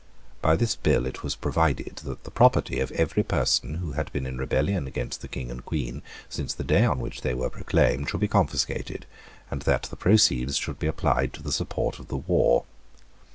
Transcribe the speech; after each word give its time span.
By 0.41 0.55
this 0.55 0.75
bill 0.75 1.05
it 1.05 1.21
was 1.21 1.35
provided 1.35 1.97
that 2.05 2.23
the 2.23 2.31
property 2.31 2.79
of 2.79 2.91
every 2.93 3.21
person 3.21 3.75
who 3.75 3.91
had 3.91 4.11
been 4.11 4.25
in 4.25 4.39
rebellion 4.39 4.87
against 4.87 5.21
the 5.21 5.27
King 5.27 5.51
and 5.51 5.63
Queen 5.63 6.01
since 6.27 6.55
the 6.55 6.63
day 6.63 6.83
on 6.85 6.97
which 6.99 7.21
they 7.21 7.35
were 7.35 7.51
proclaimed 7.51 8.09
should 8.09 8.19
be 8.21 8.27
confiscated, 8.27 9.05
and 9.51 9.61
that 9.61 9.83
the 9.83 9.95
proceeds 9.95 10.57
should 10.57 10.79
be 10.79 10.87
applied 10.87 11.33
to 11.33 11.43
the 11.43 11.51
support 11.51 11.99
of 11.99 12.07
the 12.07 12.17
war. 12.17 12.63